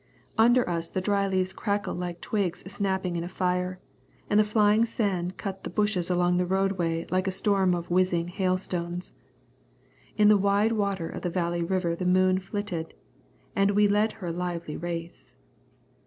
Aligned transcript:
Under 0.35 0.67
us 0.67 0.89
the 0.89 0.99
dry 0.99 1.27
leaves 1.27 1.53
crackled 1.53 1.99
like 1.99 2.21
twigs 2.21 2.63
snapping 2.73 3.15
in 3.17 3.23
a 3.23 3.29
fire, 3.29 3.79
and 4.31 4.39
the 4.39 4.43
flying 4.43 4.83
sand 4.83 5.37
cut 5.37 5.63
the 5.63 5.69
bushes 5.69 6.09
along 6.09 6.37
the 6.37 6.45
roadway 6.47 7.05
like 7.11 7.27
a 7.27 7.37
storm 7.37 7.75
of 7.75 7.91
whizzing 7.91 8.29
hailstones. 8.29 9.13
In 10.17 10.27
the 10.27 10.37
wide 10.41 10.71
water 10.71 11.07
of 11.07 11.21
the 11.21 11.29
Valley 11.29 11.61
River 11.61 11.95
the 11.95 12.05
moon 12.05 12.39
flitted, 12.39 12.95
and 13.55 13.69
we 13.75 13.87
led 13.87 14.13
her 14.13 14.27
a 14.29 14.33
lively 14.33 14.75
race. 14.75 15.35